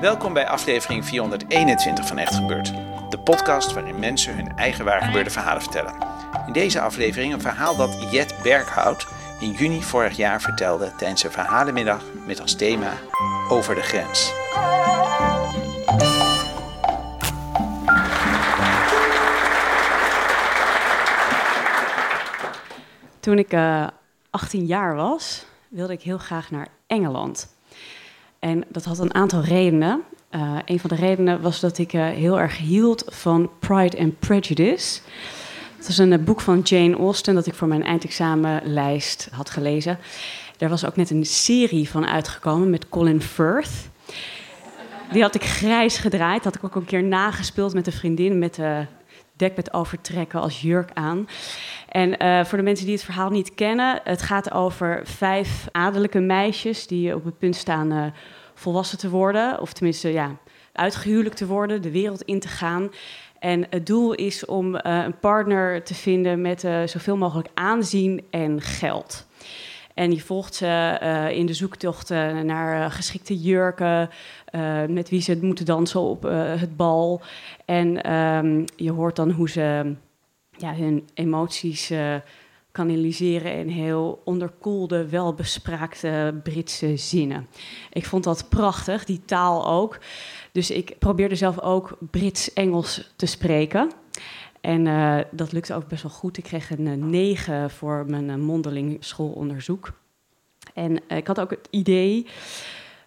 Welkom 0.00 0.32
bij 0.32 0.48
aflevering 0.48 1.04
421 1.04 2.06
van 2.06 2.18
Echt 2.18 2.34
Gebeurd. 2.34 2.72
De 3.10 3.18
podcast 3.18 3.72
waarin 3.72 3.98
mensen 3.98 4.34
hun 4.34 4.56
eigen 4.56 4.84
waargebeurde 4.84 5.30
verhalen 5.30 5.62
vertellen. 5.62 5.94
In 6.46 6.52
deze 6.52 6.80
aflevering 6.80 7.32
een 7.32 7.40
verhaal 7.40 7.76
dat 7.76 8.10
Jet 8.10 8.34
Berghout 8.42 9.06
in 9.40 9.50
juni 9.50 9.82
vorig 9.82 10.16
jaar 10.16 10.40
vertelde 10.40 10.92
tijdens 10.96 11.24
een 11.24 11.30
verhalenmiddag 11.30 12.04
met 12.26 12.40
als 12.40 12.56
thema 12.56 12.92
Over 13.48 13.74
de 13.74 13.82
grens. 13.82 14.32
Toen 23.20 23.38
ik 23.38 23.52
uh, 23.52 23.86
18 24.30 24.66
jaar 24.66 24.94
was, 24.94 25.46
wilde 25.68 25.92
ik 25.92 26.02
heel 26.02 26.18
graag 26.18 26.50
naar 26.50 26.68
Engeland. 26.86 27.57
En 28.38 28.64
dat 28.68 28.84
had 28.84 28.98
een 28.98 29.14
aantal 29.14 29.42
redenen. 29.42 30.02
Uh, 30.30 30.58
een 30.64 30.80
van 30.80 30.90
de 30.90 30.96
redenen 30.96 31.40
was 31.40 31.60
dat 31.60 31.78
ik 31.78 31.92
uh, 31.92 32.06
heel 32.06 32.40
erg 32.40 32.56
hield 32.56 33.04
van 33.06 33.50
Pride 33.58 33.98
and 33.98 34.18
Prejudice. 34.18 35.00
Dat 35.78 35.88
is 35.88 35.98
een 35.98 36.12
uh, 36.12 36.18
boek 36.18 36.40
van 36.40 36.60
Jane 36.60 36.96
Austen 36.96 37.34
dat 37.34 37.46
ik 37.46 37.54
voor 37.54 37.68
mijn 37.68 37.84
eindexamenlijst 37.84 39.28
had 39.32 39.50
gelezen. 39.50 39.98
Daar 40.56 40.68
was 40.68 40.84
ook 40.84 40.96
net 40.96 41.10
een 41.10 41.26
serie 41.26 41.90
van 41.90 42.06
uitgekomen 42.06 42.70
met 42.70 42.88
Colin 42.88 43.22
Firth. 43.22 43.88
Die 45.12 45.22
had 45.22 45.34
ik 45.34 45.44
grijs 45.44 45.98
gedraaid. 45.98 46.44
Had 46.44 46.54
ik 46.54 46.64
ook 46.64 46.74
een 46.74 46.84
keer 46.84 47.04
nagespeeld 47.04 47.74
met 47.74 47.86
een 47.86 47.92
vriendin 47.92 48.38
met 48.38 48.58
dekbed 49.36 49.72
overtrekken 49.72 50.40
als 50.40 50.60
jurk 50.60 50.90
aan. 50.94 51.28
En 51.88 52.46
voor 52.46 52.58
de 52.58 52.64
mensen 52.64 52.86
die 52.86 52.94
het 52.94 53.04
verhaal 53.04 53.30
niet 53.30 53.54
kennen, 53.54 54.00
het 54.04 54.22
gaat 54.22 54.52
over 54.52 55.00
vijf 55.04 55.68
adellijke 55.72 56.20
meisjes 56.20 56.86
die 56.86 57.14
op 57.14 57.24
het 57.24 57.38
punt 57.38 57.56
staan 57.56 58.14
volwassen 58.54 58.98
te 58.98 59.10
worden, 59.10 59.60
of 59.60 59.72
tenminste 59.72 60.12
ja, 60.12 60.36
uitgehuwelijk 60.72 61.34
te 61.34 61.46
worden, 61.46 61.82
de 61.82 61.90
wereld 61.90 62.22
in 62.22 62.40
te 62.40 62.48
gaan. 62.48 62.90
En 63.38 63.66
het 63.70 63.86
doel 63.86 64.14
is 64.14 64.44
om 64.44 64.74
uh, 64.74 64.80
een 64.82 65.18
partner 65.18 65.82
te 65.84 65.94
vinden 65.94 66.40
met 66.40 66.60
zoveel 66.84 67.16
mogelijk 67.16 67.48
aanzien 67.54 68.24
en 68.30 68.60
geld. 68.60 69.26
En 69.94 70.12
je 70.12 70.20
volgt 70.20 70.54
ze 70.54 70.98
in 71.32 71.46
de 71.46 71.54
zoektocht 71.54 72.08
naar 72.44 72.90
geschikte 72.90 73.36
jurken, 73.38 74.10
met 74.88 75.08
wie 75.08 75.20
ze 75.20 75.38
moeten 75.42 75.64
dansen 75.64 76.00
op 76.00 76.22
het 76.58 76.76
bal. 76.76 77.20
En 77.64 78.12
um, 78.12 78.64
je 78.76 78.92
hoort 78.92 79.16
dan 79.16 79.30
hoe 79.30 79.48
ze 79.50 79.94
ja, 80.60 80.74
hun 80.74 81.08
emoties 81.14 81.90
kanaliseren 82.72 83.54
in 83.54 83.68
heel 83.68 84.20
onderkoelde, 84.24 85.08
welbespraakte 85.08 86.40
Britse 86.42 86.96
zinnen. 86.96 87.46
Ik 87.92 88.06
vond 88.06 88.24
dat 88.24 88.48
prachtig, 88.48 89.04
die 89.04 89.20
taal 89.24 89.66
ook. 89.68 89.98
Dus 90.52 90.70
ik 90.70 90.98
probeerde 90.98 91.34
zelf 91.34 91.60
ook 91.60 91.96
Brits-Engels 92.10 93.12
te 93.16 93.26
spreken. 93.26 93.90
En 94.60 94.86
uh, 94.86 95.18
dat 95.30 95.52
lukte 95.52 95.74
ook 95.74 95.88
best 95.88 96.02
wel 96.02 96.12
goed. 96.12 96.38
Ik 96.38 96.44
kreeg 96.44 96.70
een 96.70 97.10
9 97.10 97.70
voor 97.70 98.04
mijn 98.06 98.40
mondeling 98.40 98.96
schoolonderzoek. 99.00 99.92
En 100.74 101.08
ik 101.08 101.26
had 101.26 101.40
ook 101.40 101.50
het 101.50 101.68
idee 101.70 102.26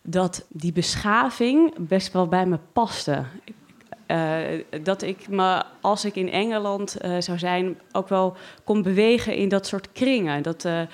dat 0.01 0.45
die 0.49 0.71
beschaving 0.71 1.87
best 1.87 2.13
wel 2.13 2.27
bij 2.27 2.45
me 2.45 2.59
paste. 2.73 3.25
Uh, 4.11 4.63
dat 4.83 5.01
ik 5.01 5.27
me, 5.27 5.63
als 5.81 6.05
ik 6.05 6.15
in 6.15 6.31
Engeland 6.31 6.97
uh, 7.05 7.15
zou 7.19 7.37
zijn, 7.37 7.79
ook 7.91 8.09
wel 8.09 8.35
kon 8.63 8.81
bewegen 8.81 9.35
in 9.35 9.49
dat 9.49 9.67
soort 9.67 9.91
kringen. 9.91 10.43
Dat, 10.43 10.65
uh... 10.65 10.81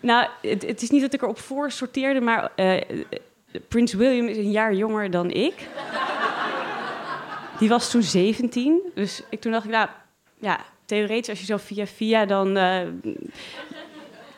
nou, 0.00 0.28
het, 0.40 0.66
het, 0.66 0.82
is 0.82 0.90
niet 0.90 1.00
dat 1.00 1.14
ik 1.14 1.22
erop 1.22 1.38
voor 1.38 1.70
sorteerde, 1.70 2.20
maar 2.20 2.50
Prins 3.68 3.92
William 3.92 4.26
is 4.26 4.36
een 4.36 4.50
jaar 4.50 4.74
jonger 4.74 5.10
dan 5.10 5.30
ik. 5.30 5.68
Die 7.58 7.68
was 7.68 7.90
toen 7.90 8.02
17, 8.02 8.80
dus 8.94 9.22
ik, 9.30 9.40
toen 9.40 9.52
dacht 9.52 9.64
ik, 9.64 9.70
nou, 9.70 9.88
ja, 10.38 10.60
theoretisch 10.84 11.28
als 11.28 11.40
je 11.40 11.46
zo 11.46 11.56
via 11.56 11.86
via 11.86 12.26
dan 12.26 12.56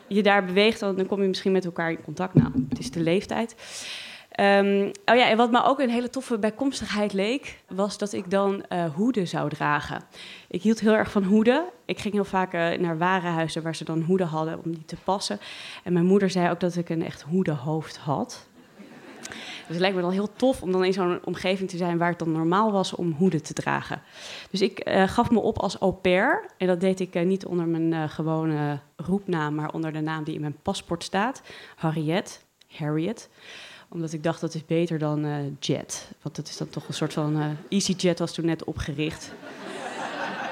je 0.07 0.23
daar 0.23 0.45
beweegt, 0.45 0.79
dan, 0.79 0.95
dan 0.95 1.05
kom 1.05 1.21
je 1.21 1.27
misschien 1.27 1.51
met 1.51 1.65
elkaar 1.65 1.91
in 1.91 2.01
contact. 2.01 2.33
Nou, 2.33 2.51
het 2.69 2.79
is 2.79 2.91
de 2.91 2.99
leeftijd. 2.99 3.55
Um, 4.39 4.91
oh 5.05 5.15
ja, 5.15 5.29
en 5.29 5.37
wat 5.37 5.51
me 5.51 5.63
ook 5.63 5.79
een 5.79 5.89
hele 5.89 6.09
toffe 6.09 6.39
bijkomstigheid 6.39 7.13
leek, 7.13 7.59
was 7.67 7.97
dat 7.97 8.13
ik 8.13 8.31
dan 8.31 8.65
uh, 8.69 8.85
hoeden 8.93 9.27
zou 9.27 9.49
dragen. 9.49 10.01
Ik 10.47 10.61
hield 10.61 10.79
heel 10.79 10.95
erg 10.95 11.11
van 11.11 11.23
hoeden. 11.23 11.65
Ik 11.85 11.99
ging 11.99 12.13
heel 12.13 12.25
vaak 12.25 12.53
uh, 12.53 12.71
naar 12.71 12.97
warenhuizen 12.97 13.63
waar 13.63 13.75
ze 13.75 13.83
dan 13.83 14.01
hoeden 14.01 14.27
hadden 14.27 14.63
om 14.63 14.71
die 14.71 14.85
te 14.85 14.95
passen. 15.03 15.39
En 15.83 15.93
mijn 15.93 16.05
moeder 16.05 16.29
zei 16.29 16.49
ook 16.49 16.59
dat 16.59 16.75
ik 16.75 16.89
een 16.89 17.03
echt 17.03 17.21
hoedenhoofd 17.21 17.97
had. 17.97 18.47
Dus 19.27 19.75
het 19.75 19.79
lijkt 19.79 19.95
me 19.95 20.01
dan 20.01 20.11
heel 20.11 20.33
tof 20.33 20.61
om 20.61 20.71
dan 20.71 20.85
in 20.85 20.93
zo'n 20.93 21.19
omgeving 21.23 21.69
te 21.69 21.77
zijn 21.77 21.97
waar 21.97 22.09
het 22.09 22.19
dan 22.19 22.31
normaal 22.31 22.71
was 22.71 22.95
om 22.95 23.11
hoeden 23.11 23.43
te 23.43 23.53
dragen. 23.53 24.01
Dus 24.49 24.61
ik 24.61 24.89
uh, 24.89 25.07
gaf 25.07 25.31
me 25.31 25.39
op 25.39 25.59
als 25.59 25.77
au 25.77 25.91
pair. 25.91 26.49
En 26.57 26.67
dat 26.67 26.79
deed 26.79 26.99
ik 26.99 27.25
niet 27.25 27.45
onder 27.45 27.67
mijn 27.67 28.09
gewone 28.09 28.79
roepnaam, 28.95 29.55
maar 29.55 29.73
onder 29.73 29.93
de 29.93 30.01
naam 30.01 30.23
die 30.23 30.35
in 30.35 30.41
mijn 30.41 30.57
paspoort 30.61 31.03
staat: 31.03 31.41
Harriet. 31.75 32.43
Harriet 32.67 33.29
omdat 33.95 34.13
ik 34.13 34.23
dacht 34.23 34.41
dat 34.41 34.53
is 34.53 34.65
beter 34.65 34.99
dan 34.99 35.25
uh, 35.25 35.35
Jet. 35.59 36.11
Want 36.21 36.35
dat 36.35 36.47
is 36.47 36.57
dan 36.57 36.69
toch 36.69 36.87
een 36.87 36.93
soort 36.93 37.13
van. 37.13 37.37
Uh, 37.37 37.45
EasyJet 37.69 38.19
was 38.19 38.33
toen 38.33 38.45
net 38.45 38.63
opgericht. 38.63 39.33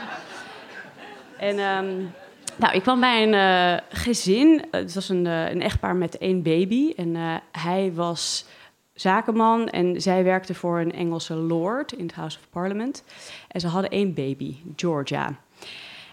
en 1.50 1.60
um, 1.60 2.12
nou, 2.56 2.74
ik 2.74 2.82
kwam 2.82 3.00
bij 3.00 3.24
een 3.24 3.34
uh, 3.34 3.80
gezin. 3.90 4.66
Het 4.72 4.94
was 4.94 5.10
een, 5.10 5.26
een 5.26 5.62
echtpaar 5.62 5.96
met 5.96 6.18
één 6.18 6.44
baby. 6.44 6.94
En 6.96 7.42
hij 7.52 7.92
was 7.94 8.46
zakenman 8.94 9.68
en 9.68 10.02
zij 10.02 10.24
werkte 10.24 10.54
voor 10.54 10.80
een 10.80 10.94
Engelse 10.94 11.36
lord 11.36 11.92
in 11.92 12.06
het 12.06 12.16
House 12.16 12.38
of 12.38 12.50
Parliament. 12.50 13.04
En 13.48 13.60
ze 13.60 13.68
hadden 13.68 13.92
één 13.92 14.14
baby, 14.14 14.56
Georgia. 14.76 15.36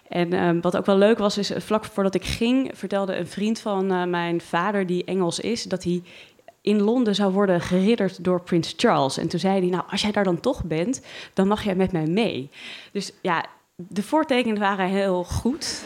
En 0.08 0.32
um, 0.32 0.60
wat 0.60 0.76
ook 0.76 0.86
wel 0.86 0.96
leuk 0.96 1.18
was, 1.18 1.38
is 1.38 1.52
vlak 1.56 1.84
voordat 1.84 2.14
ik 2.14 2.24
ging, 2.24 2.70
vertelde 2.74 3.16
een 3.16 3.26
vriend 3.26 3.60
van 3.60 4.10
mijn 4.10 4.40
vader, 4.40 4.86
die 4.86 5.04
Engels 5.04 5.40
is, 5.40 5.62
dat 5.62 5.84
hij 5.84 6.02
in 6.60 6.80
Londen 6.80 7.14
zou 7.14 7.32
worden 7.32 7.60
geridderd 7.60 8.24
door 8.24 8.42
Prins 8.42 8.74
Charles. 8.76 9.18
En 9.18 9.28
toen 9.28 9.40
zei 9.40 9.60
hij, 9.60 9.70
nou, 9.70 9.84
als 9.90 10.02
jij 10.02 10.12
daar 10.12 10.24
dan 10.24 10.40
toch 10.40 10.64
bent, 10.64 11.00
dan 11.34 11.48
mag 11.48 11.62
jij 11.62 11.74
met 11.74 11.92
mij 11.92 12.06
mee. 12.06 12.50
Dus 12.92 13.12
ja, 13.22 13.44
de 13.76 14.02
voortekenen 14.02 14.58
waren 14.58 14.86
heel 14.86 15.24
goed. 15.24 15.84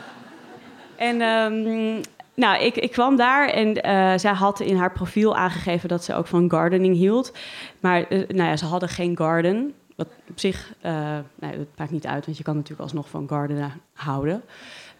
en 0.96 1.20
um, 1.20 2.00
nou, 2.38 2.64
ik, 2.64 2.76
ik, 2.76 2.90
kwam 2.90 3.16
daar 3.16 3.48
en 3.48 3.68
uh, 3.68 4.18
zij 4.18 4.32
had 4.32 4.60
in 4.60 4.76
haar 4.76 4.92
profiel 4.92 5.36
aangegeven 5.36 5.88
dat 5.88 6.04
ze 6.04 6.14
ook 6.14 6.26
van 6.26 6.50
gardening 6.50 6.96
hield. 6.96 7.32
Maar 7.80 8.12
uh, 8.12 8.28
nou 8.28 8.48
ja, 8.48 8.56
ze 8.56 8.64
hadden 8.64 8.88
geen 8.88 9.16
garden. 9.16 9.74
Wat 9.96 10.08
op 10.28 10.38
zich, 10.38 10.72
uh, 10.84 10.92
nou, 11.34 11.56
dat 11.56 11.66
maakt 11.76 11.90
niet 11.90 12.06
uit, 12.06 12.24
want 12.24 12.36
je 12.36 12.44
kan 12.44 12.54
natuurlijk 12.54 12.82
alsnog 12.82 13.08
van 13.08 13.28
gardenen 13.28 13.72
houden. 13.92 14.42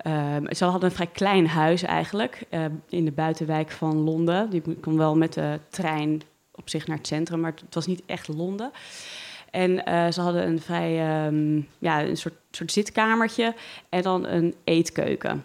Uh, 0.07 0.37
ze 0.51 0.65
hadden 0.65 0.89
een 0.89 0.97
vrij 0.97 1.07
klein 1.07 1.47
huis 1.47 1.83
eigenlijk 1.83 2.47
uh, 2.51 2.65
in 2.89 3.05
de 3.05 3.13
buitenwijk 3.13 3.71
van 3.71 3.97
Londen. 3.97 4.51
Die 4.51 4.63
kon 4.81 4.97
wel 4.97 5.17
met 5.17 5.33
de 5.33 5.61
trein 5.69 6.23
op 6.55 6.69
zich 6.69 6.87
naar 6.87 6.97
het 6.97 7.07
centrum, 7.07 7.41
maar 7.41 7.55
het 7.65 7.75
was 7.75 7.87
niet 7.87 8.03
echt 8.07 8.29
Londen. 8.29 8.71
En 9.51 9.71
uh, 9.71 10.11
ze 10.11 10.21
hadden 10.21 10.47
een 10.47 10.61
vrij, 10.61 11.27
um, 11.27 11.69
ja, 11.79 12.03
een 12.03 12.17
soort, 12.17 12.35
soort 12.51 12.73
zitkamertje 12.73 13.55
en 13.89 14.03
dan 14.03 14.27
een 14.27 14.55
eetkeuken. 14.65 15.45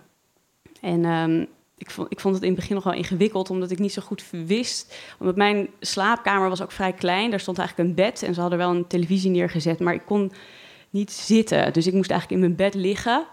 En 0.81 1.47
ik, 1.77 1.91
vond, 1.91 2.11
ik 2.11 2.19
vond 2.19 2.33
het 2.33 2.43
in 2.43 2.49
het 2.49 2.59
begin 2.59 2.75
nog 2.75 2.83
wel 2.83 2.93
ingewikkeld, 2.93 3.49
omdat 3.49 3.71
ik 3.71 3.79
niet 3.79 3.93
zo 3.93 4.01
goed 4.01 4.25
wist. 4.29 4.95
Omdat 5.19 5.35
mijn 5.35 5.67
slaapkamer 5.79 6.49
was 6.49 6.61
ook 6.61 6.71
vrij 6.71 6.93
klein. 6.93 7.29
Daar 7.29 7.39
stond 7.39 7.57
eigenlijk 7.57 7.89
een 7.89 7.95
bed 7.95 8.23
en 8.23 8.33
ze 8.33 8.41
hadden 8.41 8.59
wel 8.59 8.69
een 8.69 8.87
televisie 8.87 9.31
neergezet, 9.31 9.79
maar 9.79 9.93
ik 9.93 10.05
kon 10.05 10.31
niet 10.89 11.11
zitten. 11.11 11.73
Dus 11.73 11.87
ik 11.87 11.93
moest 11.93 12.11
eigenlijk 12.11 12.41
in 12.41 12.47
mijn 12.47 12.57
bed 12.57 12.81
liggen 12.81 13.25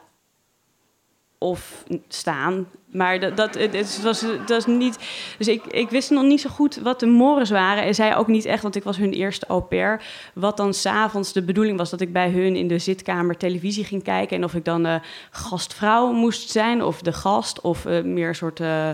of 1.42 1.84
staan. 2.08 2.66
Maar 2.87 3.20
dat, 3.20 3.37
dat, 3.37 3.54
het 3.54 4.02
was, 4.02 4.20
dat 4.20 4.48
was 4.48 4.66
niet. 4.66 4.98
Dus 5.38 5.48
ik, 5.48 5.64
ik 5.66 5.90
wist 5.90 6.10
nog 6.10 6.25
niet 6.25 6.40
zo 6.40 6.50
goed 6.50 6.76
wat 6.76 7.00
de 7.00 7.06
mores 7.06 7.50
waren. 7.50 7.84
En 7.84 7.94
zij 7.94 8.16
ook 8.16 8.26
niet 8.26 8.44
echt, 8.44 8.62
want 8.62 8.76
ik 8.76 8.82
was 8.82 8.96
hun 8.96 9.12
eerste 9.12 9.46
au 9.46 9.60
pair. 9.60 10.02
Wat 10.34 10.56
dan 10.56 10.75
s'avonds 10.75 11.32
de 11.32 11.42
bedoeling 11.42 11.78
was 11.78 11.90
dat 11.90 12.00
ik 12.00 12.12
bij 12.12 12.31
hun 12.31 12.56
in 12.56 12.69
de 12.69 12.78
zitkamer 12.78 13.37
televisie 13.37 13.84
ging 13.84 14.02
kijken. 14.02 14.37
En 14.37 14.44
of 14.44 14.54
ik 14.54 14.64
dan 14.64 14.87
uh, 14.87 14.94
gastvrouw 15.31 16.12
moest 16.12 16.50
zijn, 16.50 16.82
of 16.82 17.02
de 17.02 17.12
gast, 17.12 17.60
of 17.60 17.84
uh, 17.84 18.02
meer 18.02 18.34
soort. 18.34 18.60
Uh, 18.60 18.90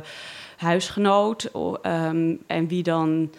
huisgenoot. 0.57 1.51
Ehm, 1.83 2.35
en 2.47 2.69
wie 2.69 2.83
dan 2.83 3.31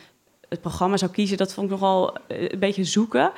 het 0.50 0.62
programma 0.62 0.98
zou 0.98 1.12
kiezen, 1.12 1.38
dat 1.38 1.54
vond 1.54 1.66
ik 1.66 1.72
nogal 1.72 2.14
eh, 2.28 2.50
een 2.50 2.60
beetje 2.60 2.84
zoeken. 2.84 3.32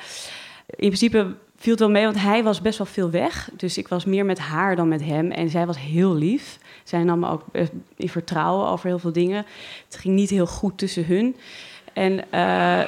In 0.66 0.86
principe 0.86 1.34
viel 1.60 1.72
het 1.72 1.80
wel 1.80 1.90
mee, 1.90 2.04
want 2.04 2.20
hij 2.20 2.42
was 2.42 2.60
best 2.60 2.78
wel 2.78 2.86
veel 2.86 3.10
weg. 3.10 3.50
Dus 3.52 3.78
ik 3.78 3.88
was 3.88 4.04
meer 4.04 4.24
met 4.24 4.38
haar 4.38 4.76
dan 4.76 4.88
met 4.88 5.04
hem. 5.04 5.30
En 5.30 5.50
zij 5.50 5.66
was 5.66 5.78
heel 5.78 6.14
lief. 6.14 6.58
Zij 6.84 7.02
nam 7.02 7.18
me 7.18 7.28
ook 7.28 7.44
in 7.96 8.08
vertrouwen 8.08 8.68
over 8.68 8.86
heel 8.86 8.98
veel 8.98 9.12
dingen. 9.12 9.46
Het 9.84 9.96
ging 9.96 10.14
niet 10.14 10.30
heel 10.30 10.46
goed 10.46 10.78
tussen 10.78 11.06
hun. 11.06 11.36
En, 11.92 12.24
uh, 12.34 12.78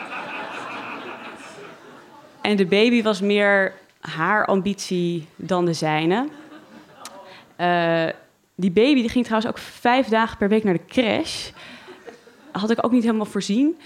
en 2.40 2.56
de 2.56 2.66
baby 2.66 3.02
was 3.02 3.20
meer 3.20 3.74
haar 4.00 4.46
ambitie 4.46 5.26
dan 5.36 5.64
de 5.64 5.72
zijne. 5.72 6.28
Uh, 7.60 8.06
die 8.54 8.70
baby 8.70 9.00
die 9.00 9.08
ging 9.08 9.24
trouwens 9.24 9.52
ook 9.52 9.58
vijf 9.58 10.08
dagen 10.08 10.36
per 10.36 10.48
week 10.48 10.64
naar 10.64 10.74
de 10.74 10.84
crash. 10.86 11.50
Had 12.52 12.70
ik 12.70 12.84
ook 12.84 12.92
niet 12.92 13.04
helemaal 13.04 13.26
voorzien. 13.26 13.78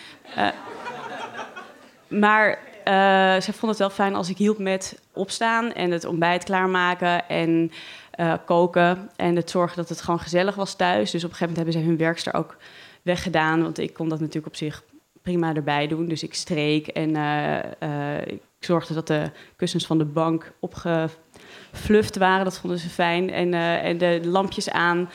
Maar 2.08 2.58
uh, 2.88 2.92
zij 3.40 3.52
vond 3.52 3.70
het 3.70 3.78
wel 3.78 3.90
fijn 3.90 4.14
als 4.14 4.28
ik 4.28 4.38
hielp 4.38 4.58
met 4.58 5.00
opstaan 5.12 5.72
en 5.72 5.90
het 5.90 6.04
ontbijt 6.04 6.44
klaarmaken 6.44 7.28
en 7.28 7.72
uh, 8.20 8.34
koken. 8.44 9.10
En 9.16 9.36
het 9.36 9.50
zorgen 9.50 9.76
dat 9.76 9.88
het 9.88 10.00
gewoon 10.00 10.20
gezellig 10.20 10.54
was 10.54 10.74
thuis. 10.74 11.10
Dus 11.10 11.24
op 11.24 11.30
een 11.30 11.36
gegeven 11.36 11.54
moment 11.54 11.56
hebben 11.56 11.72
zij 11.74 11.82
hun 11.82 11.96
werkster 11.96 12.34
ook 12.34 12.56
weggedaan. 13.02 13.62
Want 13.62 13.78
ik 13.78 13.92
kon 13.94 14.08
dat 14.08 14.20
natuurlijk 14.20 14.46
op 14.46 14.56
zich 14.56 14.82
prima 15.22 15.54
erbij 15.54 15.86
doen. 15.86 16.08
Dus 16.08 16.22
ik 16.22 16.34
streek 16.34 16.86
en 16.86 17.10
uh, 17.10 18.26
ik 18.26 18.42
zorgde 18.58 18.94
dat 18.94 19.06
de 19.06 19.30
kussens 19.56 19.86
van 19.86 19.98
de 19.98 20.04
bank 20.04 20.52
opgefluft 20.60 22.16
waren. 22.16 22.44
Dat 22.44 22.58
vonden 22.58 22.78
ze 22.78 22.88
fijn. 22.88 23.30
En, 23.30 23.54
en 23.54 23.98
de 23.98 24.20
lampjes 24.24 24.70
aan. 24.70 25.08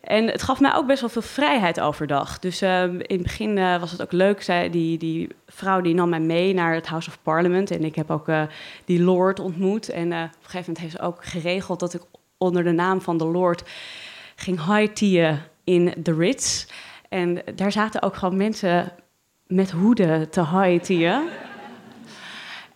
En 0.00 0.26
het 0.26 0.42
gaf 0.42 0.60
mij 0.60 0.74
ook 0.74 0.86
best 0.86 1.00
wel 1.00 1.10
veel 1.10 1.22
vrijheid 1.22 1.80
overdag. 1.80 2.38
Dus 2.38 2.62
uh, 2.62 2.82
in 2.82 3.02
het 3.06 3.22
begin 3.22 3.56
uh, 3.56 3.80
was 3.80 3.90
het 3.90 4.02
ook 4.02 4.12
leuk. 4.12 4.42
Zij, 4.42 4.70
die, 4.70 4.98
die 4.98 5.28
vrouw 5.46 5.80
die 5.80 5.94
nam 5.94 6.08
mij 6.08 6.20
mee 6.20 6.54
naar 6.54 6.74
het 6.74 6.86
House 6.86 7.08
of 7.08 7.18
Parliament. 7.22 7.70
En 7.70 7.84
ik 7.84 7.94
heb 7.94 8.10
ook 8.10 8.28
uh, 8.28 8.42
die 8.84 9.02
Lord 9.02 9.40
ontmoet. 9.40 9.88
En 9.88 10.06
op 10.06 10.12
een 10.12 10.30
gegeven 10.40 10.60
moment 10.60 10.78
heeft 10.78 10.92
ze 10.92 11.00
ook 11.00 11.24
geregeld 11.24 11.80
dat 11.80 11.94
ik 11.94 12.02
onder 12.38 12.64
de 12.64 12.72
naam 12.72 13.00
van 13.00 13.18
de 13.18 13.26
Lord 13.26 13.62
ging 14.36 14.64
high-teaen 14.74 15.42
in 15.64 15.94
de 15.96 16.14
Ritz. 16.14 16.66
En 17.08 17.42
daar 17.54 17.72
zaten 17.72 18.02
ook 18.02 18.16
gewoon 18.16 18.36
mensen 18.36 18.92
met 19.46 19.70
hoeden 19.70 20.30
te 20.30 20.40
high-teaen. 20.46 21.28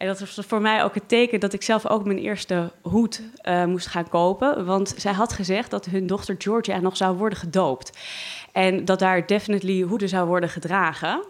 En 0.03 0.09
dat 0.09 0.21
was 0.21 0.39
voor 0.47 0.61
mij 0.61 0.85
ook 0.85 0.95
het 0.95 1.09
teken 1.09 1.41
dat 1.41 1.53
ik 1.53 1.63
zelf 1.63 1.87
ook 1.87 2.05
mijn 2.05 2.19
eerste 2.19 2.73
hoed 2.81 3.23
uh, 3.43 3.65
moest 3.65 3.87
gaan 3.87 4.09
kopen. 4.09 4.65
Want 4.65 4.95
zij 4.97 5.13
had 5.13 5.33
gezegd 5.33 5.71
dat 5.71 5.85
hun 5.85 6.07
dochter 6.07 6.35
Georgia 6.39 6.81
nog 6.81 6.97
zou 6.97 7.17
worden 7.17 7.39
gedoopt. 7.39 7.99
En 8.53 8.85
dat 8.85 8.99
daar 8.99 9.27
definitely 9.27 9.81
hoeden 9.81 10.09
zou 10.09 10.27
worden 10.27 10.49
gedragen. 10.49 11.25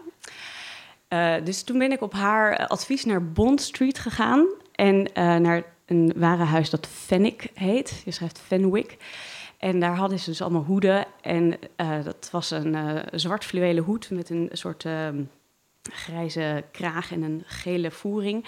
Uh, 1.09 1.33
dus 1.43 1.63
toen 1.63 1.77
ben 1.77 1.91
ik 1.91 2.01
op 2.01 2.13
haar 2.13 2.67
advies 2.67 3.05
naar 3.05 3.31
Bond 3.31 3.61
Street 3.61 3.99
gegaan. 3.99 4.47
En 4.71 5.09
naar 5.13 5.63
een 5.85 6.13
warenhuis 6.15 6.69
dat 6.69 6.87
Fenwick 6.87 7.51
heet. 7.53 8.01
Je 8.05 8.11
schrijft 8.11 8.39
Fenwick. 8.39 8.97
En 9.57 9.79
daar 9.79 9.95
hadden 9.95 10.19
ze 10.19 10.29
dus 10.29 10.41
allemaal 10.41 10.63
hoeden. 10.63 11.05
En 11.21 11.59
dat 12.03 12.29
was 12.31 12.51
een 12.51 13.03
zwart 13.11 13.45
fluwelen 13.45 13.83
hoed 13.83 14.09
met 14.09 14.29
een 14.29 14.49
soort 14.51 14.85
ehm, 14.85 15.23
grijze 15.91 16.63
kraag 16.71 17.11
en 17.11 17.21
een 17.21 17.43
gele 17.45 17.91
voering. 17.91 18.45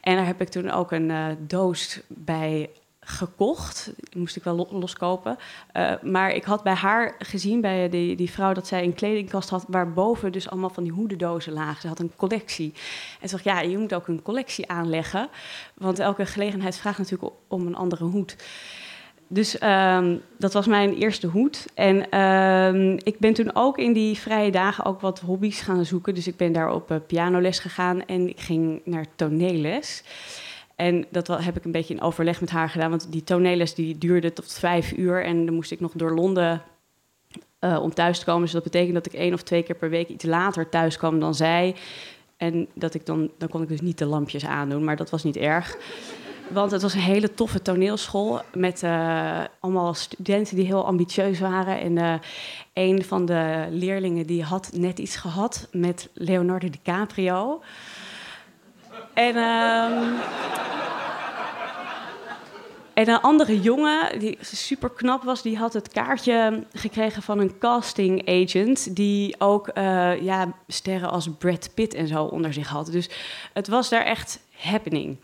En 0.00 0.16
daar 0.16 0.26
heb 0.26 0.40
ik 0.40 0.48
toen 0.48 0.70
ook 0.70 0.92
een 0.92 1.08
uh, 1.08 1.26
doos 1.38 2.00
bij 2.08 2.70
gekocht. 3.00 3.92
Die 3.96 4.20
moest 4.20 4.36
ik 4.36 4.44
wel 4.44 4.68
loskopen. 4.70 5.36
Uh, 5.72 5.92
maar 6.02 6.30
ik 6.30 6.44
had 6.44 6.62
bij 6.62 6.74
haar 6.74 7.14
gezien, 7.18 7.60
bij 7.60 7.88
die, 7.88 8.16
die 8.16 8.30
vrouw, 8.30 8.52
dat 8.52 8.66
zij 8.66 8.82
een 8.82 8.94
kledingkast 8.94 9.48
had... 9.48 9.64
waarboven 9.68 10.32
dus 10.32 10.50
allemaal 10.50 10.70
van 10.70 10.82
die 10.82 10.92
hoedendozen 10.92 11.52
lagen. 11.52 11.80
Ze 11.80 11.88
had 11.88 11.98
een 11.98 12.12
collectie. 12.16 12.72
En 13.20 13.28
ze 13.28 13.34
dacht, 13.34 13.44
ja, 13.44 13.60
je 13.60 13.78
moet 13.78 13.94
ook 13.94 14.08
een 14.08 14.22
collectie 14.22 14.68
aanleggen. 14.68 15.28
Want 15.74 15.98
elke 15.98 16.26
gelegenheid 16.26 16.76
vraagt 16.76 16.98
natuurlijk 16.98 17.32
om 17.48 17.66
een 17.66 17.76
andere 17.76 18.04
hoed. 18.04 18.36
Dus 19.34 19.62
um, 19.62 20.22
dat 20.38 20.52
was 20.52 20.66
mijn 20.66 20.94
eerste 20.94 21.26
hoed. 21.26 21.66
En 21.74 22.20
um, 22.20 22.98
ik 23.02 23.18
ben 23.18 23.32
toen 23.32 23.50
ook 23.54 23.78
in 23.78 23.92
die 23.92 24.18
vrije 24.18 24.50
dagen 24.50 24.84
ook 24.84 25.00
wat 25.00 25.20
hobby's 25.20 25.60
gaan 25.60 25.84
zoeken. 25.84 26.14
Dus 26.14 26.26
ik 26.26 26.36
ben 26.36 26.52
daar 26.52 26.72
op 26.72 26.90
uh, 26.90 26.96
pianoles 27.06 27.58
gegaan 27.58 28.06
en 28.06 28.28
ik 28.28 28.40
ging 28.40 28.80
naar 28.84 29.06
toneelles. 29.14 30.04
En 30.76 31.04
dat 31.10 31.26
heb 31.26 31.56
ik 31.56 31.64
een 31.64 31.72
beetje 31.72 31.94
in 31.94 32.00
overleg 32.00 32.40
met 32.40 32.50
haar 32.50 32.68
gedaan. 32.68 32.90
Want 32.90 33.12
die 33.12 33.24
toneelles 33.24 33.74
die 33.74 33.98
duurde 33.98 34.32
tot 34.32 34.52
vijf 34.52 34.92
uur. 34.92 35.24
En 35.24 35.46
dan 35.46 35.54
moest 35.54 35.70
ik 35.70 35.80
nog 35.80 35.92
door 35.94 36.14
Londen 36.14 36.62
uh, 37.60 37.78
om 37.82 37.94
thuis 37.94 38.18
te 38.18 38.24
komen. 38.24 38.42
Dus 38.42 38.52
dat 38.52 38.62
betekent 38.62 38.94
dat 38.94 39.06
ik 39.06 39.12
één 39.12 39.32
of 39.32 39.42
twee 39.42 39.62
keer 39.62 39.76
per 39.76 39.90
week 39.90 40.08
iets 40.08 40.24
later 40.24 40.68
thuis 40.68 40.96
kwam 40.96 41.20
dan 41.20 41.34
zij. 41.34 41.74
En 42.36 42.68
dat 42.74 42.94
ik 42.94 43.06
dan, 43.06 43.30
dan 43.38 43.48
kon 43.48 43.62
ik 43.62 43.68
dus 43.68 43.80
niet 43.80 43.98
de 43.98 44.06
lampjes 44.06 44.44
aandoen, 44.44 44.84
maar 44.84 44.96
dat 44.96 45.10
was 45.10 45.24
niet 45.24 45.36
erg. 45.36 45.76
Want 46.48 46.70
het 46.70 46.82
was 46.82 46.94
een 46.94 47.00
hele 47.00 47.34
toffe 47.34 47.62
toneelschool 47.62 48.40
met 48.54 48.82
uh, 48.82 49.40
allemaal 49.60 49.94
studenten 49.94 50.56
die 50.56 50.64
heel 50.64 50.86
ambitieus 50.86 51.40
waren. 51.40 51.80
En 51.80 51.96
uh, 51.96 52.14
een 52.72 53.04
van 53.04 53.26
de 53.26 53.66
leerlingen 53.70 54.26
die 54.26 54.42
had 54.42 54.70
net 54.72 54.98
iets 54.98 55.16
gehad 55.16 55.68
met 55.72 56.08
Leonardo 56.12 56.70
DiCaprio. 56.70 57.62
En, 59.14 59.36
um, 59.36 60.14
en 62.94 63.08
een 63.08 63.20
andere 63.20 63.60
jongen, 63.60 64.18
die 64.18 64.38
super 64.40 64.90
knap 64.90 65.22
was, 65.22 65.42
die 65.42 65.56
had 65.56 65.72
het 65.72 65.88
kaartje 65.88 66.64
gekregen 66.72 67.22
van 67.22 67.38
een 67.38 67.58
casting 67.58 68.28
agent. 68.28 68.96
Die 68.96 69.40
ook 69.40 69.70
uh, 69.74 70.22
ja, 70.22 70.52
sterren 70.66 71.10
als 71.10 71.28
Brad 71.38 71.70
Pitt 71.74 71.94
en 71.94 72.08
zo 72.08 72.24
onder 72.24 72.52
zich 72.52 72.68
had. 72.68 72.92
Dus 72.92 73.10
het 73.52 73.68
was 73.68 73.88
daar 73.88 74.04
echt 74.04 74.40
happening. 74.56 75.16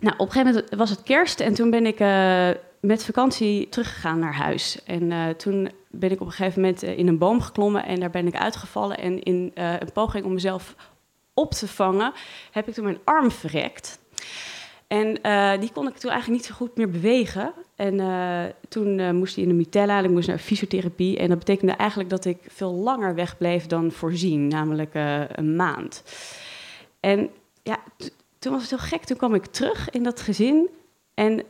Nou, 0.00 0.14
op 0.18 0.26
een 0.26 0.32
gegeven 0.32 0.54
moment 0.54 0.74
was 0.74 0.90
het 0.90 1.02
kerst 1.02 1.40
en 1.40 1.54
toen 1.54 1.70
ben 1.70 1.86
ik 1.86 2.00
uh, 2.00 2.48
met 2.80 3.04
vakantie 3.04 3.68
teruggegaan 3.68 4.18
naar 4.18 4.34
huis. 4.34 4.84
En 4.84 5.10
uh, 5.10 5.28
toen 5.28 5.70
ben 5.90 6.10
ik 6.10 6.20
op 6.20 6.26
een 6.26 6.32
gegeven 6.32 6.60
moment 6.60 6.84
uh, 6.84 6.98
in 6.98 7.08
een 7.08 7.18
boom 7.18 7.40
geklommen 7.40 7.84
en 7.84 8.00
daar 8.00 8.10
ben 8.10 8.26
ik 8.26 8.36
uitgevallen. 8.36 8.98
En 8.98 9.22
in 9.22 9.50
een 9.54 9.92
poging 9.92 10.24
om 10.24 10.32
mezelf 10.32 10.74
op 11.34 11.52
te 11.52 11.68
vangen, 11.68 12.12
heb 12.50 12.68
ik 12.68 12.74
toen 12.74 12.84
mijn 12.84 12.98
arm 13.04 13.30
verrekt. 13.30 13.98
En 14.86 15.06
die 15.60 15.72
kon 15.72 15.88
ik 15.88 15.96
toen 15.96 16.10
eigenlijk 16.10 16.40
niet 16.40 16.44
zo 16.44 16.54
goed 16.54 16.76
meer 16.76 16.90
bewegen. 16.90 17.52
En 17.76 17.96
toen 18.68 19.16
moest 19.16 19.34
hij 19.34 19.44
in 19.44 19.50
de 19.50 19.56
mitella 19.56 19.98
en 19.98 20.04
ik 20.04 20.10
moest 20.10 20.28
naar 20.28 20.38
fysiotherapie. 20.38 21.18
En 21.18 21.28
dat 21.28 21.38
betekende 21.38 21.72
eigenlijk 21.72 22.10
dat 22.10 22.24
ik 22.24 22.38
veel 22.46 22.72
langer 22.72 23.14
wegbleef 23.14 23.66
dan 23.66 23.90
voorzien, 23.90 24.48
namelijk 24.48 24.94
een 25.32 25.56
maand. 25.56 26.02
En 27.00 27.30
ja, 27.62 27.78
toen 28.38 28.52
was 28.52 28.60
het 28.60 28.70
heel 28.70 28.88
gek. 28.88 29.04
Toen 29.04 29.16
kwam 29.16 29.34
ik 29.34 29.46
terug 29.46 29.90
in 29.90 30.02
dat 30.02 30.20
gezin. 30.20 30.68
En 31.14 31.42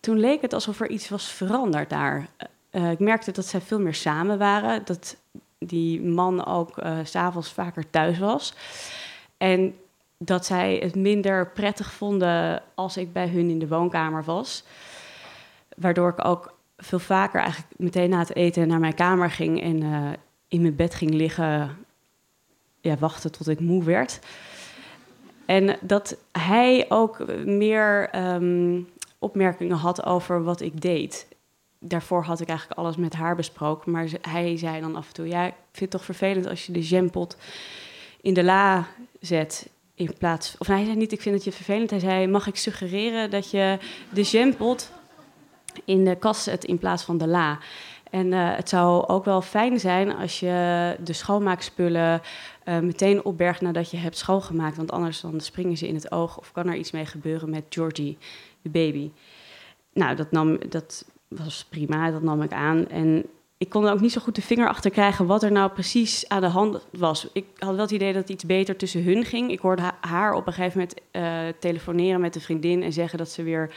toen 0.00 0.18
leek 0.18 0.40
het 0.40 0.52
alsof 0.52 0.80
er 0.80 0.88
iets 0.88 1.08
was 1.08 1.32
veranderd 1.32 1.90
daar. 1.90 2.28
Uh, 2.72 2.90
ik 2.90 2.98
merkte 2.98 3.32
dat 3.32 3.46
zij 3.46 3.60
veel 3.60 3.80
meer 3.80 3.94
samen 3.94 4.38
waren. 4.38 4.84
Dat 4.84 5.16
die 5.58 6.02
man 6.02 6.46
ook 6.46 6.78
uh, 6.78 6.98
s'avonds 7.02 7.52
vaker 7.52 7.90
thuis 7.90 8.18
was. 8.18 8.54
En 9.36 9.74
dat 10.18 10.46
zij 10.46 10.80
het 10.82 10.94
minder 10.94 11.50
prettig 11.50 11.92
vonden 11.92 12.62
als 12.74 12.96
ik 12.96 13.12
bij 13.12 13.28
hun 13.28 13.50
in 13.50 13.58
de 13.58 13.68
woonkamer 13.68 14.24
was. 14.24 14.64
Waardoor 15.76 16.08
ik 16.08 16.24
ook 16.24 16.54
veel 16.76 16.98
vaker 16.98 17.40
eigenlijk 17.40 17.72
meteen 17.76 18.10
na 18.10 18.18
het 18.18 18.34
eten 18.34 18.68
naar 18.68 18.80
mijn 18.80 18.94
kamer 18.94 19.30
ging 19.30 19.62
en 19.62 19.82
in 20.48 20.60
mijn 20.60 20.76
bed 20.76 20.94
ging 20.94 21.10
liggen. 21.14 21.76
Ja, 22.80 22.96
wachten 22.96 23.32
tot 23.32 23.48
ik 23.48 23.60
moe 23.60 23.84
werd. 23.84 24.20
En 25.46 25.76
dat 25.80 26.16
hij 26.32 26.86
ook 26.88 27.26
meer 27.44 28.10
um, 28.34 28.88
opmerkingen 29.18 29.76
had 29.76 30.04
over 30.04 30.44
wat 30.44 30.60
ik 30.60 30.80
deed. 30.80 31.26
Daarvoor 31.78 32.22
had 32.22 32.40
ik 32.40 32.48
eigenlijk 32.48 32.78
alles 32.78 32.96
met 32.96 33.14
haar 33.14 33.36
besproken. 33.36 33.92
Maar 33.92 34.08
hij 34.20 34.56
zei 34.56 34.80
dan 34.80 34.96
af 34.96 35.06
en 35.06 35.14
toe: 35.14 35.28
Ja, 35.28 35.46
ik 35.46 35.54
vind 35.72 35.80
het 35.80 35.90
toch 35.90 36.04
vervelend 36.04 36.46
als 36.48 36.66
je 36.66 36.72
de 36.72 36.82
jampot 36.82 37.36
in 38.20 38.34
de 38.34 38.44
la 38.44 38.86
zet. 39.20 39.68
In 39.94 40.14
plaats, 40.18 40.54
of 40.58 40.66
hij 40.66 40.84
zei 40.84 40.96
niet, 40.96 41.12
ik 41.12 41.20
vind 41.20 41.34
het 41.34 41.44
je 41.44 41.52
vervelend. 41.52 41.90
Hij 41.90 41.98
zei: 41.98 42.26
Mag 42.26 42.46
ik 42.46 42.56
suggereren 42.56 43.30
dat 43.30 43.50
je 43.50 43.78
de 44.10 44.22
jampot 44.22 44.90
in 45.84 46.04
de 46.04 46.16
kast 46.16 46.42
zet 46.42 46.64
in 46.64 46.78
plaats 46.78 47.02
van 47.02 47.18
de 47.18 47.26
la? 47.26 47.58
En 48.10 48.26
uh, 48.26 48.56
het 48.56 48.68
zou 48.68 49.06
ook 49.06 49.24
wel 49.24 49.42
fijn 49.42 49.80
zijn 49.80 50.16
als 50.16 50.40
je 50.40 50.96
de 51.00 51.12
schoonmaakspullen 51.12 52.20
uh, 52.68 52.78
meteen 52.78 53.24
opbergt 53.24 53.60
nadat 53.60 53.90
je 53.90 53.96
hebt 53.96 54.16
schoongemaakt. 54.16 54.76
Want 54.76 54.90
anders 54.90 55.20
dan 55.20 55.40
springen 55.40 55.76
ze 55.76 55.88
in 55.88 55.94
het 55.94 56.12
oog 56.12 56.38
of 56.38 56.52
kan 56.52 56.68
er 56.68 56.76
iets 56.76 56.90
mee 56.90 57.06
gebeuren 57.06 57.50
met 57.50 57.64
Georgie, 57.68 58.18
de 58.62 58.68
baby. 58.68 59.10
Nou, 59.92 60.16
dat, 60.16 60.30
nam, 60.30 60.58
dat 60.68 61.04
was 61.28 61.66
prima, 61.68 62.10
dat 62.10 62.22
nam 62.22 62.42
ik 62.42 62.52
aan. 62.52 62.88
En 62.88 63.24
ik 63.58 63.68
kon 63.68 63.86
er 63.86 63.92
ook 63.92 64.00
niet 64.00 64.12
zo 64.12 64.20
goed 64.20 64.34
de 64.34 64.42
vinger 64.42 64.68
achter 64.68 64.90
krijgen 64.90 65.26
wat 65.26 65.42
er 65.42 65.52
nou 65.52 65.70
precies 65.70 66.28
aan 66.28 66.40
de 66.40 66.46
hand 66.46 66.86
was. 66.90 67.28
Ik 67.32 67.44
had 67.58 67.74
wel 67.74 67.80
het 67.80 67.90
idee 67.90 68.12
dat 68.12 68.22
het 68.22 68.30
iets 68.30 68.44
beter 68.44 68.76
tussen 68.76 69.04
hun 69.04 69.24
ging. 69.24 69.50
Ik 69.50 69.60
hoorde 69.60 69.92
haar 70.00 70.34
op 70.34 70.46
een 70.46 70.52
gegeven 70.52 70.78
moment 70.78 71.00
uh, 71.12 71.60
telefoneren 71.60 72.20
met 72.20 72.34
een 72.34 72.40
vriendin 72.40 72.82
en 72.82 72.92
zeggen 72.92 73.18
dat 73.18 73.28
ze 73.28 73.42
weer 73.42 73.70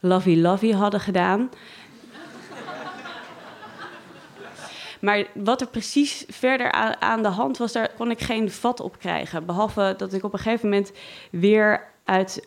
lovey-lovey 0.00 0.70
hadden 0.70 1.00
gedaan. 1.00 1.50
Maar 5.02 5.26
wat 5.34 5.60
er 5.60 5.66
precies 5.66 6.24
verder 6.28 6.72
aan, 6.98 7.22
de 7.22 7.28
hand 7.28 7.58
was, 7.58 7.72
daar 7.72 7.90
kon 7.96 8.10
ik 8.10 8.20
geen 8.20 8.50
vat 8.50 8.80
op 8.80 8.98
krijgen. 8.98 9.46
Behalve 9.46 9.94
dat 9.96 10.12
ik 10.12 10.24
op 10.24 10.32
een 10.32 10.38
gegeven 10.38 10.68
moment 10.68 10.92
weer 11.30 11.86
uit 12.04 12.40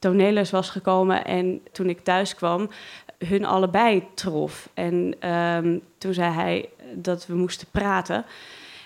uh, 0.00 0.42
was 0.50 0.70
gekomen 0.70 1.24
en 1.24 1.60
toen 1.72 1.88
ik 1.88 2.00
thuis 2.00 2.34
kwam, 2.34 2.70
hun 3.18 3.44
allebei 3.44 4.04
trof. 4.14 4.68
En 4.74 5.28
um, 5.30 5.82
toen 5.98 6.14
zei 6.14 6.32
hij 6.32 6.68
dat 6.94 7.26
we 7.26 7.34
moesten 7.34 7.68
praten. 7.70 8.24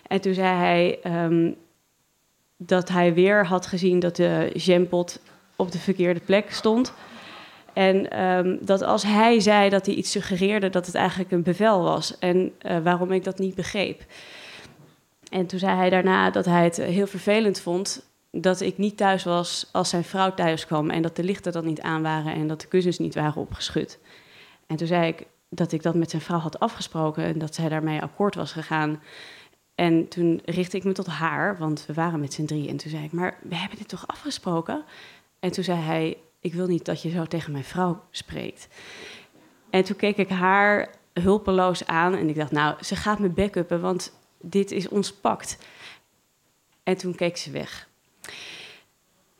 En 0.06 0.20
toen 0.20 0.34
zei 0.34 0.56
hij 0.56 0.99
um, 1.25 1.56
dat 2.56 2.88
hij 2.88 3.14
weer 3.14 3.46
had 3.46 3.66
gezien 3.66 3.99
dat 3.99 4.16
de 4.16 4.50
jampot 4.54 5.20
op 5.56 5.72
de 5.72 5.78
verkeerde 5.78 6.20
plek 6.20 6.52
stond. 6.52 6.92
En 7.73 8.23
um, 8.23 8.59
dat 8.61 8.83
als 8.83 9.02
hij 9.02 9.41
zei 9.41 9.69
dat 9.69 9.87
hij 9.87 9.95
iets 9.95 10.11
suggereerde, 10.11 10.71
dat 10.71 10.87
het 10.87 10.95
eigenlijk 10.95 11.31
een 11.31 11.43
bevel 11.43 11.83
was. 11.83 12.19
En 12.19 12.52
uh, 12.67 12.79
waarom 12.79 13.12
ik 13.12 13.25
dat 13.25 13.38
niet 13.38 13.55
begreep. 13.55 14.05
En 15.31 15.47
toen 15.47 15.59
zei 15.59 15.76
hij 15.76 15.91
daarna 15.91 16.31
dat 16.31 16.45
hij 16.45 16.64
het 16.64 16.76
heel 16.76 17.07
vervelend 17.07 17.61
vond 17.61 18.11
dat 18.31 18.61
ik 18.61 18.79
niet 18.79 18.97
thuis 18.97 19.25
was 19.25 19.69
als 19.73 19.88
zijn 19.88 20.05
vrouw 20.05 20.35
thuis 20.35 20.67
kwam. 20.67 20.91
En 20.91 21.02
dat 21.02 21.17
de 21.17 21.25
lichten 21.25 21.52
dan 21.52 21.64
niet 21.64 21.81
aan 21.81 22.02
waren 22.02 22.35
en 22.35 22.47
dat 22.47 22.61
de 22.61 22.67
kussens 22.67 22.99
niet 22.99 23.14
waren 23.14 23.43
opgeschud. 23.43 23.99
En 24.67 24.76
toen 24.76 24.87
zei 24.87 25.09
ik 25.09 25.26
dat 25.49 25.73
ik 25.73 25.83
dat 25.83 25.95
met 25.95 26.11
zijn 26.11 26.23
vrouw 26.23 26.38
had 26.38 26.59
afgesproken 26.59 27.25
en 27.25 27.38
dat 27.38 27.55
zij 27.55 27.69
daarmee 27.69 28.02
akkoord 28.02 28.35
was 28.35 28.52
gegaan. 28.52 29.02
En 29.75 30.09
toen 30.09 30.41
richtte 30.45 30.76
ik 30.76 30.85
me 30.85 30.93
tot 30.93 31.07
haar, 31.07 31.59
want 31.59 31.85
we 31.87 31.93
waren 31.93 32.21
met 32.21 32.33
z'n 32.33 32.45
drie. 32.45 32.69
En 32.69 32.76
toen 32.76 32.91
zei 32.91 33.05
ik, 33.05 33.12
maar 33.12 33.38
we 33.43 33.57
hebben 33.57 33.79
dit 33.79 33.88
toch 33.88 34.07
afgesproken? 34.07 34.85
En 35.41 35.52
toen 35.52 35.64
zei 35.64 35.79
hij, 35.79 36.17
ik 36.42 36.54
wil 36.54 36.66
niet 36.66 36.84
dat 36.84 37.02
je 37.02 37.11
zo 37.11 37.25
tegen 37.25 37.52
mijn 37.52 37.64
vrouw 37.64 38.04
spreekt. 38.11 38.68
En 39.70 39.84
toen 39.84 39.96
keek 39.96 40.16
ik 40.16 40.28
haar 40.28 40.90
hulpeloos 41.12 41.87
aan 41.87 42.14
en 42.14 42.28
ik 42.28 42.34
dacht, 42.34 42.50
nou, 42.50 42.84
ze 42.84 42.96
gaat 42.96 43.18
me 43.18 43.28
backuppen, 43.28 43.80
want 43.80 44.12
dit 44.40 44.70
is 44.70 44.88
ons 44.88 45.12
pact. 45.12 45.58
En 46.82 46.96
toen 46.96 47.14
keek 47.14 47.37
ze 47.37 47.50
weg. 47.50 47.88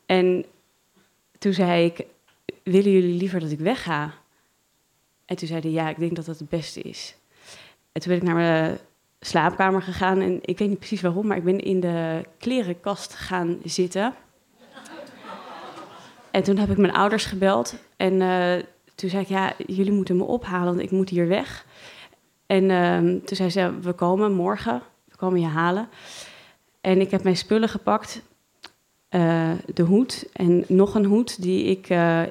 En 0.05 0.45
toen 1.39 1.53
zei 1.53 1.85
ik, 1.85 2.05
willen 2.63 2.91
jullie 2.91 3.17
liever 3.17 3.39
dat 3.39 3.51
ik 3.51 3.59
wegga? 3.59 4.13
En 5.25 5.35
toen 5.35 5.47
zeiden 5.47 5.71
ja, 5.71 5.89
ik 5.89 5.99
denk 5.99 6.15
dat 6.15 6.25
dat 6.25 6.39
het 6.39 6.49
beste 6.49 6.81
is. 6.81 7.15
En 7.91 8.01
toen 8.01 8.11
ben 8.11 8.21
ik 8.21 8.27
naar 8.27 8.35
mijn 8.35 8.77
slaapkamer 9.19 9.81
gegaan 9.81 10.21
en 10.21 10.39
ik 10.41 10.57
weet 10.57 10.69
niet 10.69 10.79
precies 10.79 11.01
waarom, 11.01 11.27
maar 11.27 11.37
ik 11.37 11.43
ben 11.43 11.59
in 11.59 11.79
de 11.79 12.25
klerenkast 12.37 13.13
gaan 13.13 13.59
zitten. 13.63 14.13
En 16.33 16.43
toen 16.43 16.57
heb 16.57 16.69
ik 16.69 16.77
mijn 16.77 16.93
ouders 16.93 17.25
gebeld 17.25 17.75
en 17.97 18.13
uh, 18.13 18.53
toen 18.95 19.09
zei 19.09 19.21
ik, 19.21 19.27
ja, 19.27 19.53
jullie 19.65 19.91
moeten 19.91 20.17
me 20.17 20.23
ophalen, 20.23 20.65
want 20.65 20.79
ik 20.79 20.91
moet 20.91 21.09
hier 21.09 21.27
weg. 21.27 21.65
En 22.45 22.63
uh, 22.63 22.97
toen 22.97 23.35
zei 23.35 23.49
ze, 23.49 23.79
we 23.79 23.93
komen 23.93 24.33
morgen, 24.33 24.81
we 25.05 25.15
komen 25.15 25.39
je 25.39 25.47
halen. 25.47 25.89
En 26.81 27.01
ik 27.01 27.11
heb 27.11 27.23
mijn 27.23 27.37
spullen 27.37 27.69
gepakt, 27.69 28.21
uh, 29.09 29.51
de 29.73 29.83
hoed 29.83 30.29
en 30.33 30.63
nog 30.67 30.95
een 30.95 31.05
hoed 31.05 31.41
die 31.41 31.63
ik 31.63 31.89
uh, 31.89 32.21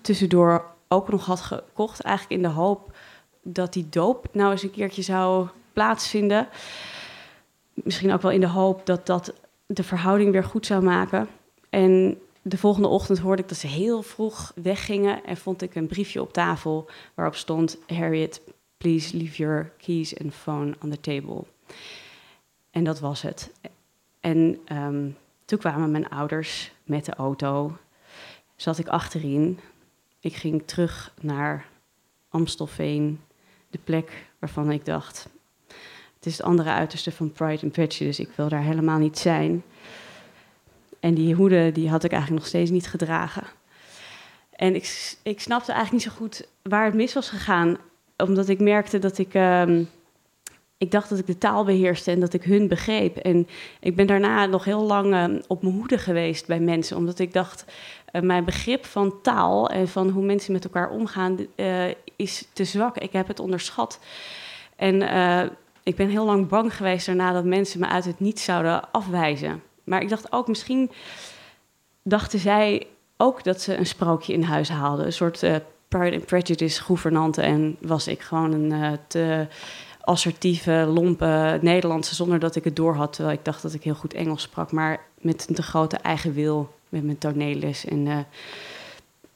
tussendoor 0.00 0.64
ook 0.88 1.08
nog 1.08 1.26
had 1.26 1.40
gekocht. 1.40 2.00
Eigenlijk 2.00 2.42
in 2.42 2.48
de 2.48 2.54
hoop 2.54 2.96
dat 3.42 3.72
die 3.72 3.88
doop 3.88 4.26
nou 4.32 4.50
eens 4.50 4.62
een 4.62 4.70
keertje 4.70 5.02
zou 5.02 5.48
plaatsvinden. 5.72 6.48
Misschien 7.74 8.12
ook 8.12 8.22
wel 8.22 8.30
in 8.30 8.40
de 8.40 8.48
hoop 8.48 8.86
dat 8.86 9.06
dat 9.06 9.34
de 9.66 9.82
verhouding 9.82 10.32
weer 10.32 10.44
goed 10.44 10.66
zou 10.66 10.82
maken. 10.82 11.28
En 11.70 12.18
de 12.42 12.58
volgende 12.58 12.88
ochtend 12.88 13.18
hoorde 13.18 13.42
ik 13.42 13.48
dat 13.48 13.58
ze 13.58 13.66
heel 13.66 14.02
vroeg 14.02 14.52
weggingen 14.54 15.24
en 15.24 15.36
vond 15.36 15.62
ik 15.62 15.74
een 15.74 15.86
briefje 15.86 16.20
op 16.20 16.32
tafel 16.32 16.90
waarop 17.14 17.34
stond: 17.34 17.78
Harriet, 17.86 18.40
please 18.76 19.16
leave 19.16 19.36
your 19.36 19.72
keys 19.78 20.18
and 20.18 20.34
phone 20.34 20.74
on 20.82 20.90
the 20.90 21.00
table. 21.00 21.44
En 22.70 22.84
dat 22.84 23.00
was 23.00 23.22
het. 23.22 23.52
En 24.20 24.58
um, 24.72 25.16
toen 25.44 25.58
kwamen 25.58 25.90
mijn 25.90 26.08
ouders 26.08 26.72
met 26.84 27.04
de 27.04 27.14
auto. 27.14 27.76
Zat 28.56 28.78
ik 28.78 28.88
achterin. 28.88 29.58
Ik 30.20 30.34
ging 30.34 30.62
terug 30.66 31.14
naar 31.20 31.66
Amstelveen, 32.28 33.20
de 33.70 33.78
plek 33.84 34.26
waarvan 34.38 34.70
ik 34.70 34.84
dacht: 34.84 35.28
het 36.22 36.26
is 36.26 36.36
het 36.36 36.46
andere 36.46 36.70
uiterste 36.70 37.12
van 37.12 37.32
Pride 37.32 37.62
and 37.62 37.72
Prejudice, 37.72 38.22
ik 38.22 38.30
wil 38.36 38.48
daar 38.48 38.62
helemaal 38.62 38.98
niet 38.98 39.18
zijn. 39.18 39.62
En 41.02 41.14
die 41.14 41.34
hoede 41.34 41.72
die 41.72 41.90
had 41.90 42.04
ik 42.04 42.10
eigenlijk 42.10 42.40
nog 42.42 42.50
steeds 42.50 42.70
niet 42.70 42.86
gedragen. 42.86 43.42
En 44.50 44.74
ik, 44.74 45.16
ik 45.22 45.40
snapte 45.40 45.72
eigenlijk 45.72 46.04
niet 46.04 46.12
zo 46.12 46.18
goed 46.18 46.46
waar 46.62 46.84
het 46.84 46.94
mis 46.94 47.14
was 47.14 47.28
gegaan, 47.28 47.76
omdat 48.16 48.48
ik 48.48 48.60
merkte 48.60 48.98
dat 48.98 49.18
ik. 49.18 49.34
Um, 49.34 49.88
ik 50.78 50.90
dacht 50.90 51.08
dat 51.08 51.18
ik 51.18 51.26
de 51.26 51.38
taal 51.38 51.64
beheerste 51.64 52.10
en 52.10 52.20
dat 52.20 52.32
ik 52.32 52.42
hun 52.42 52.68
begreep. 52.68 53.16
En 53.16 53.48
ik 53.80 53.96
ben 53.96 54.06
daarna 54.06 54.46
nog 54.46 54.64
heel 54.64 54.82
lang 54.82 55.14
uh, 55.14 55.38
op 55.46 55.62
mijn 55.62 55.74
hoede 55.74 55.98
geweest 55.98 56.46
bij 56.46 56.60
mensen, 56.60 56.96
omdat 56.96 57.18
ik 57.18 57.32
dacht, 57.32 57.64
uh, 58.12 58.22
mijn 58.22 58.44
begrip 58.44 58.84
van 58.84 59.20
taal 59.22 59.70
en 59.70 59.88
van 59.88 60.08
hoe 60.08 60.24
mensen 60.24 60.52
met 60.52 60.64
elkaar 60.64 60.90
omgaan 60.90 61.46
uh, 61.56 61.84
is 62.16 62.48
te 62.52 62.64
zwak. 62.64 62.98
Ik 62.98 63.12
heb 63.12 63.28
het 63.28 63.40
onderschat. 63.40 63.98
En 64.76 65.02
ik 65.82 65.96
ben 65.96 66.08
heel 66.08 66.24
lang 66.24 66.48
bang 66.48 66.76
geweest 66.76 67.06
daarna 67.06 67.32
dat 67.32 67.44
mensen 67.44 67.80
me 67.80 67.86
uit 67.86 68.04
het 68.04 68.20
niets 68.20 68.44
zouden 68.44 68.92
afwijzen. 68.92 69.62
Maar 69.84 70.02
ik 70.02 70.08
dacht 70.08 70.32
ook, 70.32 70.48
misschien 70.48 70.90
dachten 72.02 72.38
zij 72.38 72.86
ook 73.16 73.44
dat 73.44 73.60
ze 73.60 73.76
een 73.76 73.86
sprookje 73.86 74.32
in 74.32 74.42
huis 74.42 74.68
haalden. 74.68 75.06
Een 75.06 75.12
soort 75.12 75.40
Pride 75.88 76.16
and 76.16 76.26
Prejudice 76.26 76.82
gouvernante. 76.82 77.42
En 77.42 77.76
was 77.80 78.08
ik 78.08 78.20
gewoon 78.20 78.52
een 78.52 78.98
te 79.06 79.46
assertieve, 80.00 80.72
lompe 80.72 81.58
Nederlandse 81.62 82.14
zonder 82.14 82.38
dat 82.38 82.56
ik 82.56 82.64
het 82.64 82.76
door 82.76 82.94
had. 82.94 83.12
Terwijl 83.12 83.36
ik 83.36 83.44
dacht 83.44 83.62
dat 83.62 83.74
ik 83.74 83.82
heel 83.82 83.94
goed 83.94 84.14
Engels 84.14 84.42
sprak, 84.42 84.72
maar 84.72 85.00
met 85.20 85.46
een 85.48 85.54
te 85.54 85.62
grote 85.62 85.96
eigen 85.96 86.32
wil, 86.32 86.74
met 86.88 87.04
mijn 87.04 87.18
toneelles. 87.18 87.84
En 87.84 88.06
uh, 88.06 88.18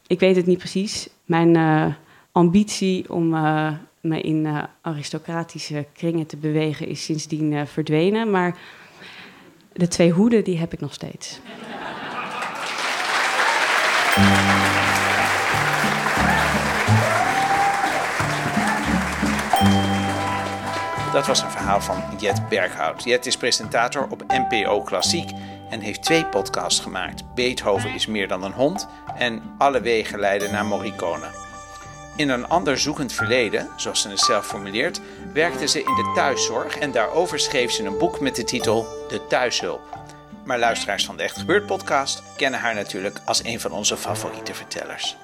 ik 0.06 0.20
weet 0.20 0.36
het 0.36 0.46
niet 0.46 0.58
precies. 0.58 1.08
Mijn 1.24 1.96
ambitie 2.32 3.12
om 3.12 3.28
me 4.00 4.20
in 4.20 4.48
aristocratische 4.80 5.86
kringen 5.92 6.26
te 6.26 6.36
bewegen 6.36 6.86
is 6.86 7.04
sindsdien 7.04 7.66
verdwenen. 7.66 8.30
Maar 8.30 8.58
de 9.76 9.88
twee 9.88 10.10
hoeden, 10.10 10.44
die 10.44 10.58
heb 10.58 10.72
ik 10.72 10.80
nog 10.80 10.92
steeds. 10.92 11.40
Dat 21.12 21.26
was 21.26 21.42
een 21.42 21.50
verhaal 21.50 21.80
van 21.80 22.02
Jet 22.18 22.48
Berghout. 22.48 23.04
Jet 23.04 23.26
is 23.26 23.36
presentator 23.36 24.06
op 24.10 24.24
NPO 24.26 24.82
Klassiek 24.82 25.30
en 25.70 25.80
heeft 25.80 26.02
twee 26.02 26.26
podcasts 26.26 26.80
gemaakt. 26.80 27.34
Beethoven 27.34 27.94
is 27.94 28.06
meer 28.06 28.28
dan 28.28 28.44
een 28.44 28.52
hond 28.52 28.88
en 29.18 29.42
Alle 29.58 29.80
wegen 29.80 30.18
leiden 30.18 30.52
naar 30.52 30.64
Morricone. 30.64 31.45
In 32.16 32.28
een 32.28 32.48
ander 32.48 32.78
zoekend 32.78 33.12
verleden, 33.12 33.68
zoals 33.76 34.00
ze 34.00 34.08
het 34.08 34.20
zelf 34.20 34.46
formuleert, 34.46 35.00
werkte 35.32 35.66
ze 35.66 35.78
in 35.78 35.94
de 35.94 36.12
thuiszorg 36.14 36.78
en 36.78 36.92
daarover 36.92 37.38
schreef 37.38 37.70
ze 37.70 37.84
een 37.84 37.98
boek 37.98 38.20
met 38.20 38.36
de 38.36 38.44
titel 38.44 38.86
De 39.08 39.26
Thuishulp. 39.26 39.98
Maar 40.44 40.58
luisteraars 40.58 41.04
van 41.06 41.16
de 41.16 41.22
Echt 41.22 41.38
Gebeurd 41.38 41.66
podcast 41.66 42.22
kennen 42.36 42.60
haar 42.60 42.74
natuurlijk 42.74 43.20
als 43.24 43.44
een 43.44 43.60
van 43.60 43.72
onze 43.72 43.96
favoriete 43.96 44.54
vertellers. 44.54 45.16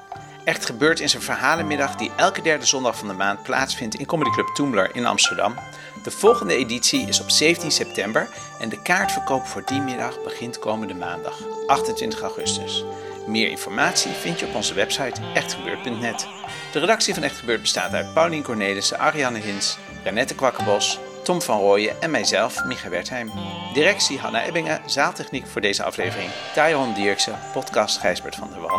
Echt 0.45 0.67
gebeurt 0.67 1.01
in 1.01 1.09
zijn 1.09 1.23
verhalenmiddag 1.23 1.97
die 1.97 2.11
elke 2.17 2.43
derde 2.43 2.67
zondag 2.67 2.99
van 2.99 3.09
de 3.09 3.15
maand 3.15 3.43
plaatsvindt 3.43 3.95
in 3.95 4.07
Comedy 4.07 4.31
Club 4.31 4.49
Toemler 4.55 4.95
in 4.95 5.07
Amsterdam. 5.07 5.55
De 6.03 6.11
volgende 6.11 6.57
editie 6.57 7.09
is 7.09 7.21
op 7.21 7.31
17 7.31 7.71
september 7.71 8.29
en 8.61 8.69
de 8.69 8.83
kaartverkoop 8.83 9.47
voor 9.47 9.63
die 9.65 9.81
middag 9.81 10.23
begint 10.23 10.59
komende 10.59 10.95
maandag, 10.95 11.39
28 11.67 12.21
augustus. 12.21 12.85
Meer 13.27 13.49
informatie 13.49 14.11
vind 14.11 14.41
je 14.41 14.47
op 14.47 14.55
onze 14.55 14.75
website 14.75 15.21
echtgebeurd.net. 15.35 16.42
De 16.73 16.79
redactie 16.79 17.15
van 17.15 17.23
Echt 17.23 17.39
Gebeurd 17.39 17.61
bestaat 17.61 17.93
uit 17.93 18.13
Paulien 18.13 18.43
Cornelissen, 18.43 18.99
Ariane 18.99 19.39
Hins, 19.39 19.79
Renette 20.05 20.35
Kwakkenbos, 20.35 20.99
Tom 21.25 21.43
van 21.43 21.59
Rooyen 21.59 22.03
en 22.03 22.11
mijzelf, 22.11 22.65
Micha 22.65 22.89
Wertheim. 22.89 23.31
Directie 23.75 24.19
Hanna 24.19 24.43
Ebbingen, 24.45 24.81
zaaltechniek 24.87 25.47
voor 25.47 25.61
deze 25.61 25.83
aflevering, 25.83 26.31
Tyron 26.55 26.95
Dierksen, 26.95 27.39
podcast 27.53 27.99
Gijsbert 27.99 28.35
van 28.35 28.51
der 28.51 28.61
Wal. 28.61 28.79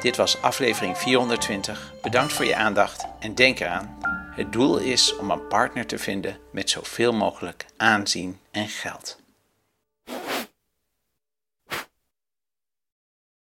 Dit 0.00 0.16
was 0.16 0.42
aflevering 0.42 0.98
420. 0.98 1.92
Bedankt 2.02 2.32
voor 2.32 2.44
je 2.44 2.56
aandacht 2.56 3.06
en 3.20 3.34
denk 3.34 3.60
eraan: 3.60 3.98
het 4.34 4.52
doel 4.52 4.78
is 4.78 5.16
om 5.16 5.30
een 5.30 5.46
partner 5.46 5.86
te 5.86 5.98
vinden 5.98 6.36
met 6.50 6.70
zoveel 6.70 7.12
mogelijk 7.12 7.66
aanzien 7.76 8.38
en 8.50 8.68
geld. 8.68 9.21